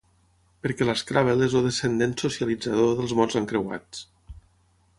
Perquè 0.61 0.85
l'Scrabble 0.87 1.45
és 1.49 1.57
el 1.59 1.67
descendent 1.67 2.15
socialitzador 2.23 2.97
dels 3.01 3.15
mots 3.21 3.41
encreuats. 3.43 4.05